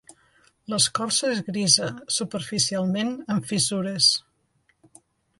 L'escorça 0.73 1.27
és 1.33 1.41
grisa, 1.49 1.89
superficialment 2.15 3.11
amb 3.35 3.45
fissures. 3.51 4.09